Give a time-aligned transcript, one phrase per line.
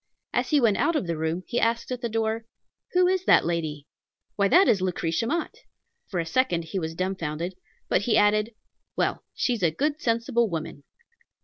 [0.33, 2.47] As he went out of the room, he asked at the door,
[2.93, 3.85] "Who is that lady?"
[4.35, 5.53] "Why, that is Lucretia Mott!"
[6.07, 7.53] For a second he was dumbfounded;
[7.87, 8.55] but he added,
[8.95, 10.81] "Well, she's a good, sensible woman."